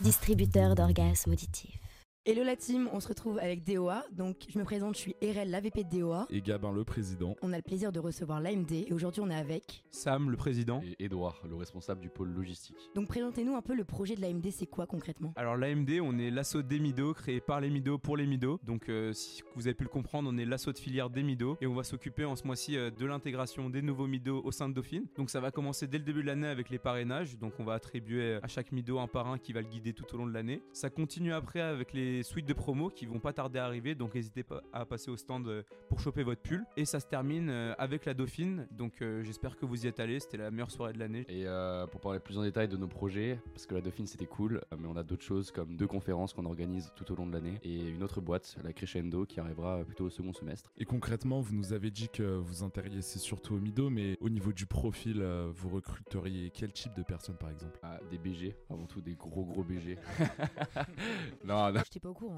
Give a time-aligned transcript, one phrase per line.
[0.00, 1.83] Distributeur d'orgasmes auditifs.
[2.26, 4.02] Hello la team, on se retrouve avec DOA.
[4.12, 6.26] Donc je me présente, je suis Erel, l'AVP de DOA.
[6.30, 7.36] Et Gabin, le président.
[7.42, 9.84] On a le plaisir de recevoir l'AMD et aujourd'hui on est avec.
[9.90, 10.80] Sam, le président.
[10.82, 12.78] Et Edouard, le responsable du pôle logistique.
[12.94, 15.34] Donc présentez-nous un peu le projet de l'AMD, c'est quoi concrètement?
[15.36, 18.58] Alors l'AMD, on est l'assaut des Mido, créé par les Mido pour les Mido.
[18.64, 21.58] Donc euh, si vous avez pu le comprendre, on est l'assaut de filière des Mido
[21.60, 24.70] et on va s'occuper en ce mois-ci euh, de l'intégration des nouveaux Mido au sein
[24.70, 25.04] de Dauphine.
[25.18, 27.36] Donc ça va commencer dès le début de l'année avec les parrainages.
[27.36, 30.16] Donc on va attribuer à chaque Mido un parrain qui va le guider tout au
[30.16, 30.62] long de l'année.
[30.72, 33.94] Ça continue après avec les suites de promos qui vont pas tarder à arriver.
[33.94, 36.64] Donc n'hésitez pas à passer au stand euh, pour choper votre pull.
[36.76, 38.66] Et ça se termine euh, avec la Dauphine.
[38.70, 40.20] Donc euh, j'espère que vous y êtes allés.
[40.20, 41.24] C'était la meilleure soirée de l'année.
[41.28, 44.26] Et euh, pour parler plus en détail de nos projets, parce que la Dauphine c'était
[44.26, 47.32] cool, mais on a d'autres choses comme deux conférences qu'on organise tout au long de
[47.32, 50.72] l'année et une autre boîte, la Crescendo, qui arrivera plutôt au second semestre.
[50.78, 54.52] Et concrètement, vous nous avez dit que vous intéressez surtout au Mido, mais au niveau
[54.52, 57.78] du profil, vous recruteriez quel type de personnes par exemple?
[57.82, 59.98] Ah, des BG, avant tout des gros gros BG.
[61.44, 61.80] non, non.
[62.04, 62.36] Pas au courant.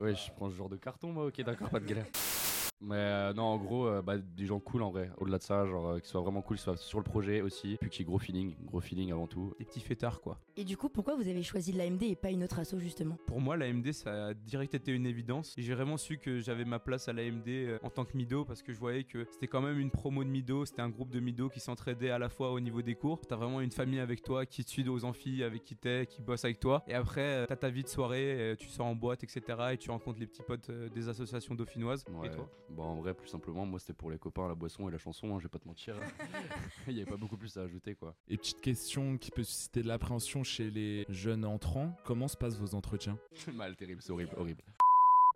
[0.00, 2.06] Ouais, je prends ce genre de carton, moi, ok, d'accord, pas de galère.
[2.80, 5.10] Mais euh, non, en gros, euh, bah, des gens cool en vrai.
[5.18, 7.76] Au-delà de ça, genre, euh, qu'ils soient vraiment cool, qu'ils soient sur le projet aussi.
[7.80, 9.54] Puis qu'il y ait gros feeling, gros feeling avant tout.
[9.58, 10.38] Des petits fêtards quoi.
[10.56, 13.16] Et du coup, pourquoi vous avez choisi l'AMD et pas une autre asso justement?
[13.26, 15.54] Pour moi, l'AMD, ça a direct été une évidence.
[15.56, 18.44] Et j'ai vraiment su que j'avais ma place à l'AMD euh, en tant que Mido
[18.44, 20.64] parce que je voyais que c'était quand même une promo de Mido.
[20.64, 23.20] C'était un groupe de Mido qui s'entraidait à la fois au niveau des cours.
[23.26, 26.20] T'as vraiment une famille avec toi qui te suit aux amphis, avec qui t'es, qui
[26.22, 26.84] bosse avec toi.
[26.86, 29.42] Et après, euh, t'as ta vie de soirée, euh, tu sors en boîte, etc.
[29.72, 32.04] Et tu rencontres les petits potes euh, des associations dauphinoises.
[32.10, 32.26] Ouais.
[32.26, 32.48] Et toi?
[32.70, 35.34] Bon, en vrai, plus simplement, moi c'était pour les copains, la boisson et la chanson,
[35.34, 35.94] hein, je vais pas te mentir.
[36.88, 38.14] Il y avait pas beaucoup plus à ajouter quoi.
[38.28, 42.58] Et petite question qui peut susciter de l'appréhension chez les jeunes entrants, comment se passent
[42.58, 43.18] vos entretiens?
[43.54, 44.62] Mal, terrible, c'est horrible, horrible.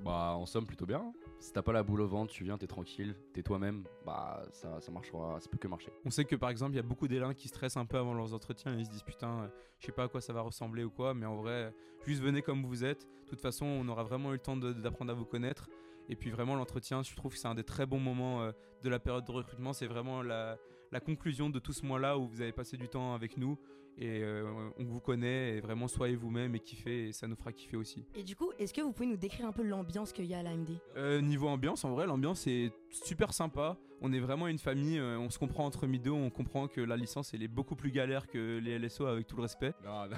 [0.00, 1.12] Bah, en somme, plutôt bien.
[1.40, 4.80] Si t'as pas la boule au ventre, tu viens, t'es tranquille, t'es toi-même, bah ça,
[4.80, 5.90] ça marchera, ça peut que marcher.
[6.04, 8.14] On sait que par exemple, il y a beaucoup d'élins qui stressent un peu avant
[8.14, 9.48] leurs entretiens et ils se disent putain, euh,
[9.80, 11.74] je sais pas à quoi ça va ressembler ou quoi, mais en vrai,
[12.06, 13.08] juste venez comme vous êtes.
[13.24, 15.68] De toute façon, on aura vraiment eu le temps d'apprendre à vous connaître.
[16.08, 18.52] Et puis vraiment, l'entretien, je trouve que c'est un des très bons moments euh,
[18.82, 19.72] de la période de recrutement.
[19.72, 20.58] C'est vraiment la,
[20.92, 23.58] la conclusion de tout ce mois-là où vous avez passé du temps avec nous
[24.00, 25.56] et euh, on vous connaît.
[25.56, 28.04] Et vraiment, soyez vous-même et kiffez et ça nous fera kiffer aussi.
[28.14, 30.38] Et du coup, est-ce que vous pouvez nous décrire un peu l'ambiance qu'il y a
[30.38, 33.76] à l'AMD Euh, niveau ambiance, en vrai, l'ambiance est super sympa.
[34.00, 36.96] On est vraiment une famille, euh, on se comprend entre midos, on comprend que la
[36.96, 39.74] licence elle est beaucoup plus galère que les LSO avec tout le respect.
[39.84, 40.16] Non, non.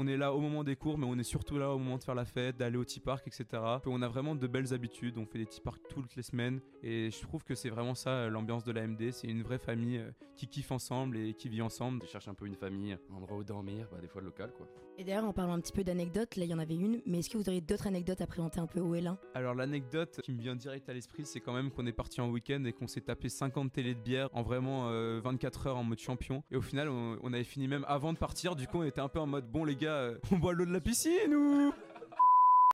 [0.00, 2.04] On est là au moment des cours, mais on est surtout là au moment de
[2.04, 3.44] faire la fête, d'aller au tea park, etc.
[3.82, 6.60] Puis on a vraiment de belles habitudes, on fait des tea parks toutes les semaines
[6.84, 9.10] et je trouve que c'est vraiment ça euh, l'ambiance de l'AMD.
[9.10, 12.02] C'est une vraie famille euh, qui kiffe ensemble et qui vit ensemble.
[12.02, 14.52] Tu cherches un peu une famille, un endroit où dormir, bah des fois le local
[14.56, 14.68] quoi.
[14.98, 17.18] Et d'ailleurs, en parlant un petit peu d'anecdotes, là il y en avait une, mais
[17.18, 20.32] est-ce que vous auriez d'autres anecdotes à présenter un peu au L1 Alors l'anecdote qui
[20.32, 22.86] me vient direct à l'esprit, c'est quand même qu'on est parti en week-end et qu'on
[22.86, 26.44] s'est tapé 50 télés de bière en vraiment euh, 24 heures en mode champion.
[26.52, 28.54] Et au final, on, on avait fini même avant de partir.
[28.54, 30.64] Du coup, on était un peu en mode bon les gars, euh, on boit l'eau
[30.64, 31.72] de la piscine ou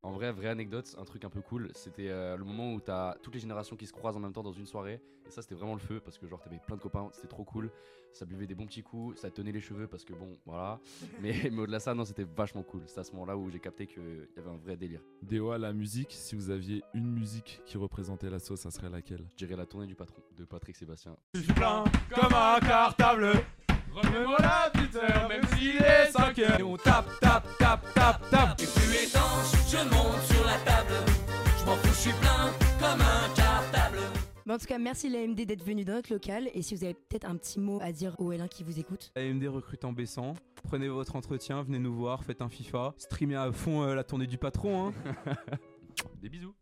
[0.03, 3.15] En vrai, vraie anecdote, un truc un peu cool, c'était euh, le moment où t'as
[3.23, 5.01] toutes les générations qui se croisent en même temps dans une soirée.
[5.27, 7.45] Et ça, c'était vraiment le feu parce que genre t'avais plein de copains, c'était trop
[7.45, 7.71] cool.
[8.13, 10.79] Ça buvait des bons petits coups, ça tenait les cheveux parce que bon, voilà.
[11.23, 12.83] Mais, mais au-delà de ça, non, c'était vachement cool.
[12.87, 15.01] C'était à ce moment-là où j'ai capté qu'il y avait un vrai délire.
[15.23, 19.27] DOA, la musique, si vous aviez une musique qui représentait la sauce, ça serait laquelle?
[19.33, 21.17] Je dirais la tournée du patron de Patrick Sébastien.
[21.35, 23.33] Je suis plein comme un cartable.
[23.94, 26.59] Remets-moi la heure, même s'il est 5 heures.
[26.59, 28.60] Et on tape, tape, tape, tape, tape.
[28.60, 30.94] Et plus étanche, je monte sur la table.
[31.60, 32.50] Je m'en fous, je suis plein
[32.81, 33.99] comme un cartable.
[34.47, 36.94] Bah, En tout cas, merci l'AMD d'être venu dans notre local et si vous avez
[36.94, 39.12] peut-être un petit mot à dire au L1 qui vous écoute.
[39.16, 40.34] AMD recrute en baissant.
[40.65, 42.94] Prenez votre entretien, venez nous voir, faites un FIFA.
[42.99, 44.88] Streamez à fond euh, la tournée du patron.
[44.88, 45.34] Hein.
[46.21, 46.55] Des bisous